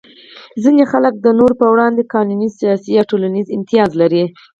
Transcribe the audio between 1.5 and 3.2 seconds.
په وړاندې قانوني، سیاسي یا